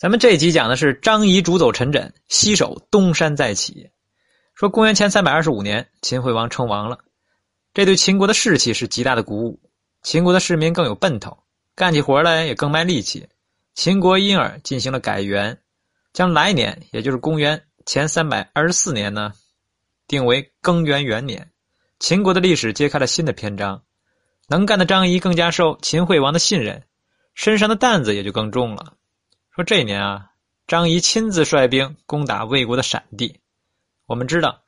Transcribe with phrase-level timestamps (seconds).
[0.00, 3.90] 咱们这一集讲的是张仪主走陈轸，西守东山再起。
[4.54, 7.00] 说公元前三百二十五年，秦惠王称王了，
[7.74, 9.60] 这对秦国的士气是极大的鼓舞。
[10.02, 11.36] 秦国的市民更有奔头，
[11.74, 13.28] 干起活来也更卖力气。
[13.74, 15.58] 秦国因而进行了改元，
[16.14, 19.34] 将来年，也就是公元前三百二十四年呢，
[20.06, 21.50] 定为更元元年。
[21.98, 23.82] 秦国的历史揭开了新的篇章。
[24.48, 26.84] 能干的张仪更加受秦惠王的信任，
[27.34, 28.94] 身上的担子也就更重了。
[29.54, 30.30] 说这一年啊，
[30.68, 33.40] 张仪亲自率兵攻打魏国的陕地。
[34.06, 34.60] 我们知道，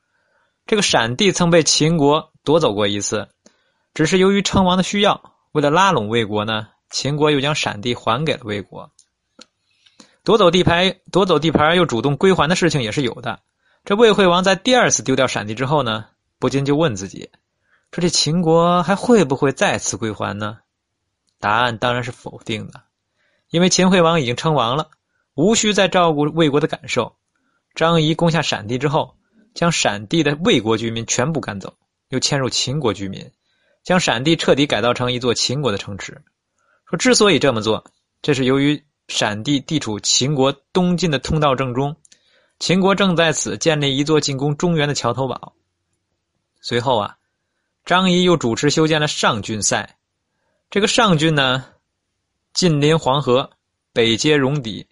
[0.67, 3.29] 这个陕地曾被秦国夺走过一次，
[3.95, 8.91] 只是由于称王的需要，为了拉拢魏国呢，秦国又将陕地还给了魏国。
[10.25, 13.41] 夺走地盘、夺走地盘又主动归还的事情也是有的。
[13.85, 16.07] 这魏惠王在第二次丢掉陕地之后呢，
[16.41, 17.31] 不禁就问自己：
[17.93, 20.59] 说这秦国还会不会再次归还呢？
[21.39, 22.83] 答案当然是否定的。
[23.53, 24.89] 因为秦惠王已经称王了，
[25.35, 27.17] 无需再照顾魏国的感受。
[27.75, 29.15] 张仪攻下陕地之后，
[29.55, 31.75] 将陕地的魏国居民全部赶走，
[32.09, 33.31] 又迁入秦国居民，
[33.85, 36.23] 将陕地彻底改造成一座秦国的城池。
[36.89, 37.85] 说之所以这么做，
[38.23, 41.95] 这是由于陕地地处秦国东进的通道正中，
[42.59, 45.53] 秦国正在此建立一座进攻中原的桥头堡。
[46.63, 47.17] 随后啊，
[47.85, 49.99] 张仪又主持修建了上郡塞。
[50.71, 51.67] 这个上郡呢？
[52.53, 53.51] 近临黄河，
[53.95, 54.87] 北接戎狄，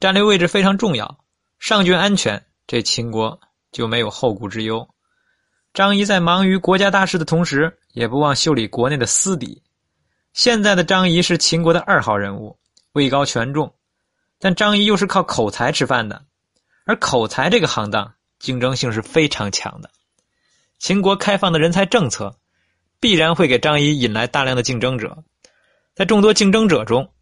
[0.00, 1.18] 战略位置非常重要。
[1.58, 3.38] 上郡安全，这秦国
[3.70, 4.88] 就没有后顾之忧。
[5.74, 9.62] 张仪在忙于国家大事的同时，也不忘修理国内的私敌。
[10.32, 12.58] 现在的张仪是秦国的二号人物，
[12.92, 13.74] 位高权重，
[14.38, 16.24] 但张仪又是靠口才吃饭的，
[16.86, 19.90] 而口才这个行当竞争性是非常强的。
[20.78, 22.38] 秦国开放的人才政策，
[22.98, 25.22] 必然会给张仪引来大量的竞争者。
[26.00, 27.12] 在众多竞争者中，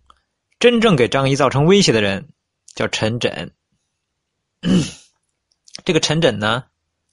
[0.61, 2.29] 真正给张仪造成威胁的人
[2.77, 3.51] 叫陈轸。
[5.85, 6.63] 这个陈轸呢，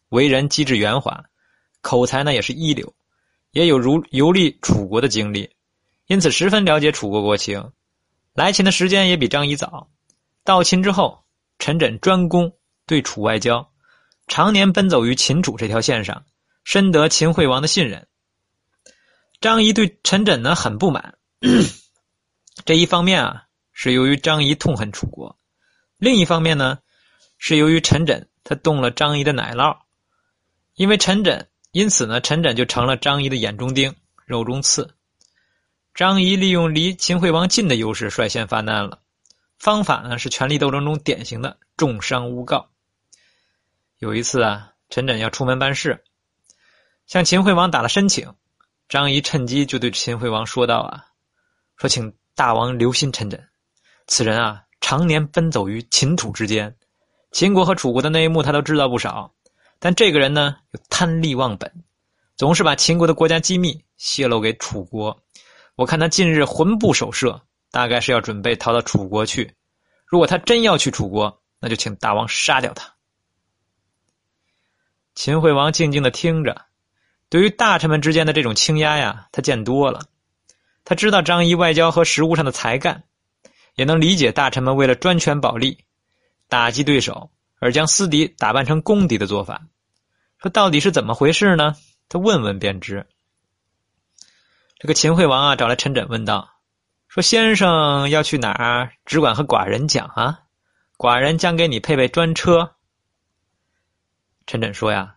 [0.09, 1.25] 为人机智圆滑，
[1.81, 2.93] 口才呢也是一流，
[3.49, 5.49] 也有如游历楚国的经历，
[6.05, 7.71] 因此十分了解楚国国情。
[8.35, 9.89] 来秦的时间也比张仪早。
[10.43, 11.23] 到秦之后，
[11.57, 12.53] 陈轸专攻
[12.85, 13.67] 对楚外交，
[14.27, 16.27] 常年奔走于秦楚这条线上，
[16.63, 18.07] 深得秦惠王的信任。
[19.41, 21.17] 张仪对陈轸呢很不满。
[22.65, 25.35] 这一方面啊，是由于张仪痛恨楚国；
[25.97, 26.79] 另一方面呢，
[27.37, 29.77] 是由于陈轸他动了张仪的奶酪。
[30.73, 33.95] 因为陈轸，因此呢，陈轸就成了张仪的眼中钉、
[34.25, 34.95] 肉中刺。
[35.93, 39.01] 张仪利用离秦惠王近的优势，率先发难了。
[39.59, 42.69] 方法呢，是权力斗争中典型的重伤诬告。
[43.99, 46.03] 有一次啊，陈轸要出门办事，
[47.05, 48.33] 向秦惠王打了申请，
[48.89, 51.05] 张仪趁机就对秦惠王说道：“啊。”
[51.77, 53.39] 说，请大王留心陈轸，
[54.07, 56.75] 此人啊，常年奔走于秦楚之间，
[57.31, 59.33] 秦国和楚国的内幕他都知道不少。
[59.77, 61.83] 但这个人呢，又贪利忘本，
[62.37, 65.21] 总是把秦国的国家机密泄露给楚国。
[65.75, 67.41] 我看他近日魂不守舍，
[67.71, 69.53] 大概是要准备逃到楚国去。
[70.05, 72.93] 如果他真要去楚国，那就请大王杀掉他。
[75.13, 76.65] 秦惠王静静的听着，
[77.27, 79.99] 对于大臣们之间的这种倾压呀，他见多了。
[80.85, 83.03] 他知道张仪外交和实务上的才干，
[83.73, 85.83] 也能理解大臣们为了专权保利、
[86.47, 89.63] 打击对手而将私敌打扮成公敌的做法。
[90.37, 91.75] 说到底是怎么回事呢？
[92.07, 93.07] 他问问便知。
[94.77, 96.47] 这个秦惠王啊，找来陈轸问道
[97.09, 98.91] ：“说先生要去哪儿？
[99.05, 100.41] 只管和寡人讲啊，
[100.97, 102.75] 寡人将给你配备专车。”
[104.45, 105.15] 陈轸说：“呀，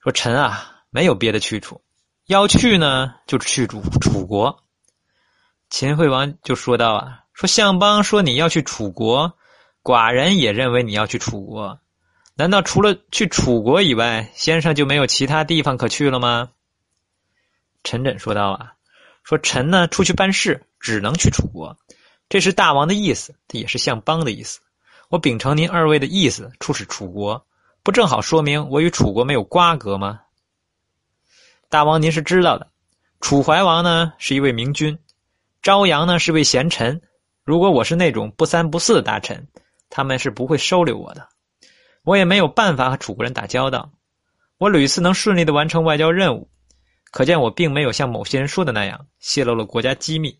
[0.00, 1.82] 说臣啊，没有别的去处，
[2.26, 4.64] 要去呢，就去楚楚国。”
[5.78, 9.36] 秦惠王就说道：“啊，说相邦说你要去楚国，
[9.82, 11.78] 寡人也认为你要去楚国。
[12.34, 16.48] 难道除了去楚国以外，先生就没有其他地方可去了吗？”
[17.84, 18.72] 陈轸说道：“啊，
[19.22, 21.76] 说臣呢出去办事，只能去楚国，
[22.30, 24.60] 这是大王的意思，也是相邦的意思。
[25.10, 27.46] 我秉承您二位的意思，出使楚国，
[27.82, 30.22] 不正好说明我与楚国没有瓜葛吗？
[31.68, 32.66] 大王您是知道的，
[33.20, 34.98] 楚怀王呢是一位明君。”
[35.66, 37.02] 朝阳呢是位贤臣，
[37.42, 39.48] 如果我是那种不三不四的大臣，
[39.90, 41.28] 他们是不会收留我的。
[42.04, 43.90] 我也没有办法和楚国人打交道。
[44.58, 46.48] 我屡次能顺利的完成外交任务，
[47.10, 50.38] 可见我并没有像某些人说的那样泄露了国家机密。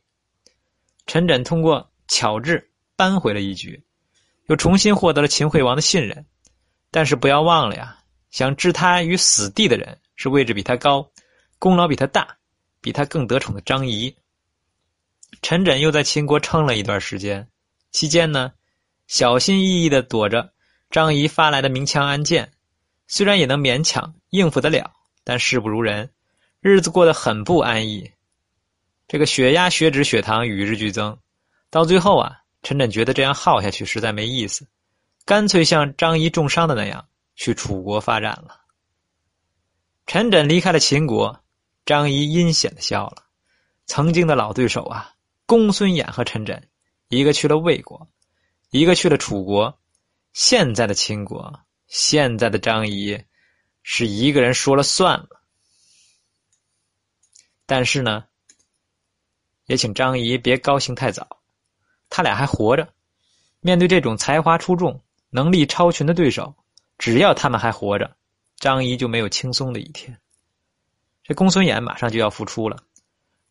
[1.08, 3.84] 陈轸通过巧智扳回了一局，
[4.46, 6.24] 又重新获得了秦惠王的信任。
[6.92, 7.98] 但是不要忘了呀，
[8.30, 11.04] 想置他于死地的人是位置比他高、
[11.58, 12.28] 功劳比他大、
[12.80, 14.16] 比他更得宠的张仪。
[15.42, 17.48] 陈轸又在秦国撑了一段时间，
[17.92, 18.52] 期间呢，
[19.06, 20.52] 小心翼翼的躲着
[20.90, 22.52] 张仪发来的明枪暗箭，
[23.06, 24.92] 虽然也能勉强应付得了，
[25.22, 26.10] 但事不如人，
[26.60, 28.10] 日子过得很不安逸。
[29.08, 31.16] 这个血压、血脂、血糖与日俱增，
[31.70, 34.66] 到最后啊，陈轸觉得这样耗下去实在没意思，
[35.24, 37.06] 干脆像张仪重伤的那样
[37.36, 38.62] 去楚国发展了。
[40.06, 41.40] 陈轸离开了秦国，
[41.84, 43.24] 张仪阴险的笑了。
[43.86, 45.12] 曾经的老对手啊，
[45.46, 46.60] 公孙衍和陈轸，
[47.08, 48.06] 一个去了魏国，
[48.70, 49.78] 一个去了楚国，
[50.32, 53.18] 现在的秦国，现在的张仪，
[53.82, 55.28] 是一个人说了算了。
[57.64, 58.24] 但是呢。
[59.68, 61.26] 也请张仪别高兴太早，
[62.08, 62.88] 他俩还活着。
[63.58, 66.54] 面对这种才华出众、能力超群的对手，
[66.98, 68.16] 只要他们还活着，
[68.60, 70.16] 张仪就没有轻松的一天。
[71.24, 72.80] 这公孙衍马上就要复出了，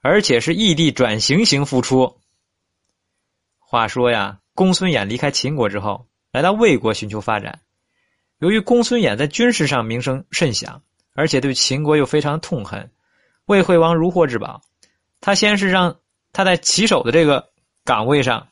[0.06, 2.20] 而且是异地转型型复出。
[3.58, 7.62] 话说呀，公孙衍离开秦国之后，来到魏国寻求发展。
[8.38, 10.84] 由于公孙衍在军事上名声甚响，
[11.16, 12.92] 而且对秦国又非常痛恨，
[13.46, 14.62] 魏惠王如获至宝，
[15.22, 15.98] 他先是让。
[16.32, 17.50] 他在骑手的这个
[17.86, 18.50] 岗位上，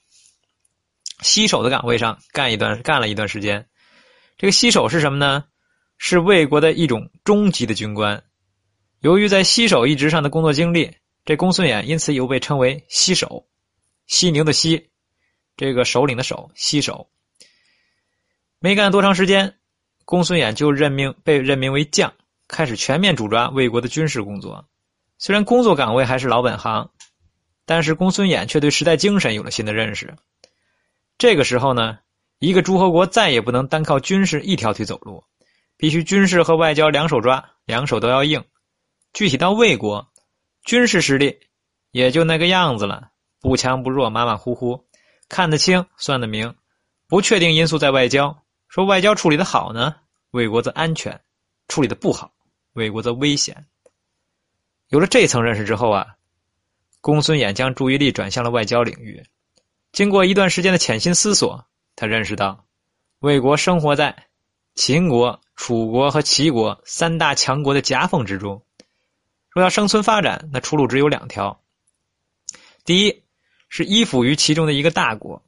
[1.19, 3.67] 西守的岗位上干一段干了一段时间。
[4.37, 5.43] 这个西守是什么呢？
[5.97, 8.23] 是魏国的一种中级的军官。
[9.01, 13.45] 由于在西守一职上的工作经历，这公孙衍因此又被称为西首，
[14.07, 14.89] 犀牛的犀，
[15.57, 17.09] 这个首领的首，西首。
[18.59, 19.57] 没干多长时间，
[20.05, 22.13] 公孙衍就任命被任命为将，
[22.47, 24.67] 开始全面主抓魏国的军事工作。
[25.17, 26.89] 虽然工作岗位还是老本行。
[27.65, 30.13] 但是公孙衍却对时代精神有了新的认识。
[31.17, 31.99] 这个时候呢，
[32.39, 35.23] 一个诸侯国再也不能单靠军事一条腿走路，
[35.77, 38.43] 必须军事和外交两手抓，两手都要硬。
[39.13, 40.11] 具体到魏国，
[40.63, 41.39] 军事实力
[41.91, 44.85] 也就那个样子了，不强不弱，马马虎虎，
[45.29, 46.55] 看得清，算得明。
[47.07, 49.95] 不确定因素在外交，说外交处理的好呢，
[50.31, 51.13] 魏国则安全；
[51.67, 52.33] 处理的不好，
[52.73, 53.65] 魏国则危险。
[54.89, 56.07] 有了这层认识之后啊。
[57.01, 59.21] 公孙衍将注意力转向了外交领域。
[59.91, 61.67] 经过一段时间的潜心思索，
[61.97, 62.65] 他认识到，
[63.19, 64.27] 魏国生活在
[64.73, 68.65] 秦国、楚国和齐国三大强国的夹缝之中。
[69.53, 71.61] 若要生存发展，那出路只有两条：
[72.83, 73.23] 第一，
[73.69, 75.39] 是依附于其中的一个大国；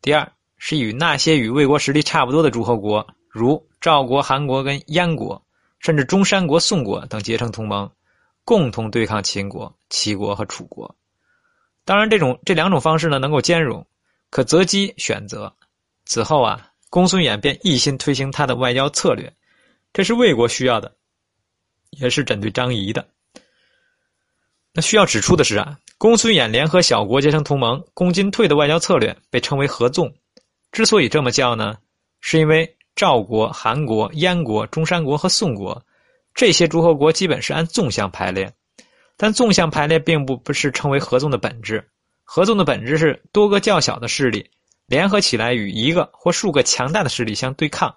[0.00, 5.42] 第二，是与那些与魏国实力差不多的诸侯国，如赵国、韩国跟燕国，
[5.78, 7.90] 甚至中山国、宋国等结成同盟，
[8.44, 10.96] 共同对抗秦国、齐国和楚国。
[11.84, 13.86] 当然，这种这两种方式呢，能够兼容，
[14.30, 15.54] 可择机选择。
[16.06, 19.30] 此后啊，公孙衍便一心推行他的外交策略，
[19.92, 20.94] 这是魏国需要的，
[21.90, 23.06] 也是针对张仪的。
[24.72, 30.12] 那需要指出的是啊，公孙衍联合小国结成同盟，攻进退的外交策略被称为合纵。
[30.70, 31.76] 之所以这么叫呢，
[32.20, 35.82] 是因为赵国、韩国、燕国、中山国和宋国
[36.34, 38.52] 这些诸侯国基本是按纵向排列。
[39.16, 41.86] 但纵向排列并不不是称为合纵的本质，
[42.24, 44.48] 合纵的本质是多个较小的势力
[44.86, 47.94] 联合起来与一个或数个强大的势力相对抗。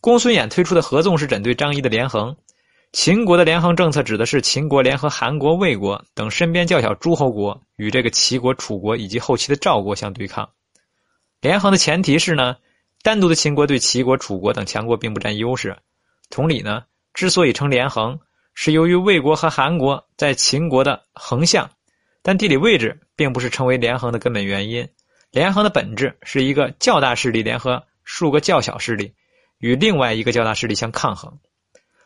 [0.00, 2.36] 公孙衍推出的合纵是针对张仪的连横，
[2.92, 10.48] 秦国的连横政策指的是秦国联合韩国、魏国等身边较小诸侯国与这个齐国、楚国以及后期的赵国相对抗。
[11.40, 12.56] 连横的前提是呢，
[13.02, 15.76] 单独的秦国对齐国、楚国等强国并不占优势。
[16.30, 16.82] 同理呢，
[17.14, 18.18] 之所以称连横。
[18.52, 21.70] 是由于魏国和韩国在秦国的横向，
[22.20, 24.86] 但地理位置并不是成为连横的根本原因。
[25.30, 29.14] 连横的本质是一个较大势力联合数个较小势力，
[29.58, 31.38] 与另外一个较大势力相抗衡。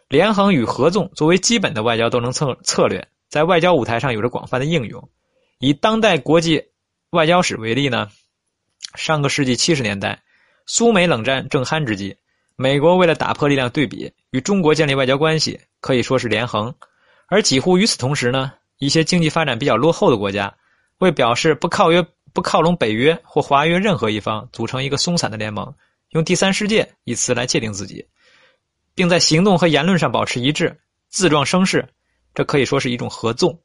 [0.09, 5.09] 连横与合纵作为基本的外交斗争策策略，在外交舞台上有着广泛的应用。
[5.59, 6.63] 以当代国际
[7.11, 8.09] 外交史为例呢，
[8.95, 10.23] 上个世纪七十年代，
[10.67, 12.17] 苏美冷战正酣之际。
[12.57, 16.71] 美国为了打破力量对比，与中国建立外交关系，可以说是连横；
[17.27, 20.55] 而几乎与此同时呢，一些经济发展比较落后的国家，
[20.99, 25.75] 为表示不靠约、不靠拢北约或华约任何一方，组成一个松散的联盟，
[26.11, 28.07] 用“第三世界”一词来界定自己，
[28.95, 31.89] 并在行动和言论上保持一致，自壮声势，
[32.35, 33.61] 这可以说是一种合纵。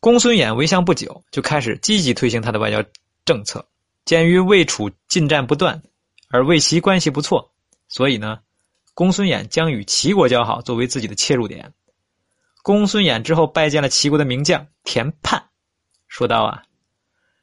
[0.00, 2.82] 公孙衍为相不久，就开始积极推行他的外交
[3.24, 3.66] 政策。
[4.04, 5.80] 鉴于魏楚进战不断，
[6.28, 7.52] 而魏齐关系不错。
[7.88, 8.38] 所以呢，
[8.94, 11.72] 公孙衍将与齐国交好作为自己的切入点。
[12.62, 15.42] 公孙衍之后拜见了齐国的名将田盼，
[16.08, 16.62] 说道啊，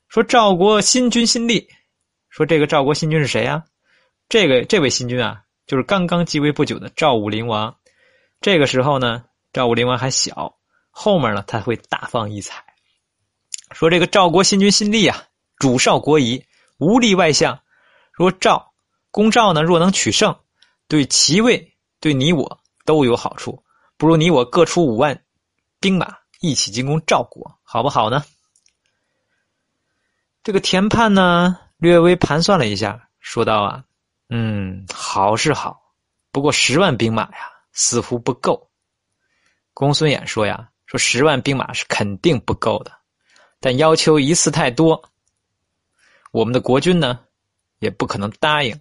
[0.08, 1.70] 说赵国新君新立，
[2.30, 3.64] 说这个赵国新君是谁呀？
[4.30, 7.76] 这个这位新君啊，就是刚刚继位不久的赵武灵王。
[8.40, 10.58] 这个时候呢，赵武灵王还小，
[10.90, 12.64] 后面呢他会大放异彩。
[13.72, 15.26] 说这个赵国新君新立啊，
[15.58, 16.42] 主少国仪，
[16.78, 17.60] 无力外相，
[18.14, 18.74] 若赵
[19.12, 20.34] 攻赵呢，若能取胜，
[20.88, 23.62] 对齐魏对你我都有好处。
[23.98, 25.22] 不如你我各出五万
[25.82, 28.24] 兵马，一起进攻赵国，好不好呢？
[30.44, 33.84] 这个田盼呢，略微盘算了一下，说道：“啊，
[34.30, 35.94] 嗯，好是好，
[36.32, 38.70] 不过十万兵马呀，似乎不够。”
[39.74, 42.92] 公孙衍说：“呀，说十万兵马是肯定不够的，
[43.60, 45.12] 但要求一次太多，
[46.32, 47.20] 我们的国君呢，
[47.80, 48.80] 也不可能答应。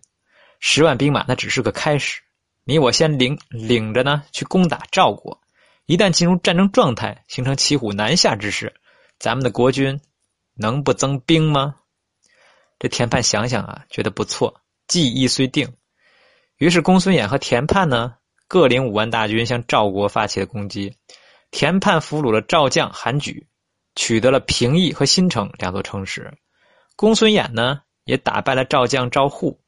[0.59, 2.23] 十万兵马那只是个开始。”
[2.69, 5.41] 你我先领领着呢，去攻打赵国。
[5.85, 8.75] 一旦进入战争状态，形成骑虎难下之势，
[9.21, 10.01] 咱们的国君
[10.55, 11.77] 能不增兵吗？
[12.81, 15.73] 这田盼想想啊，觉得不错，计议虽定。
[16.59, 18.15] 于是公孙衍和田盼呢，
[18.49, 20.95] 各领五万大军向赵国发起了攻击。
[21.51, 23.47] 田盼俘虏了赵将韩举，
[23.95, 26.33] 取得了平邑和新城两座城池。
[26.97, 29.61] 公孙衍呢，也打败了赵将赵护。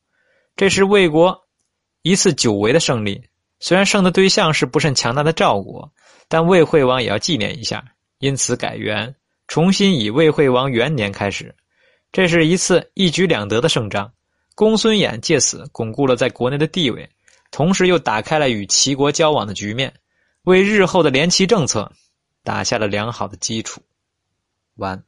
[0.56, 1.46] 这是魏国。
[2.02, 3.22] 一次久违的胜利，
[3.58, 5.92] 虽然胜的对象是不甚强大的赵国，
[6.28, 7.84] 但魏惠王也要纪念一下，
[8.18, 9.14] 因此改元，
[9.48, 11.54] 重新以魏惠王元年开始。
[12.12, 14.10] 这是一次一举两得的胜仗。
[14.58, 17.08] 公孙衍借此巩固了在国内的地位，
[17.52, 19.94] 同时又打开了与齐国交往的局面，
[20.42, 21.92] 为日后的联齐政策
[22.42, 23.80] 打下了良好的基础。
[24.74, 25.04] 完。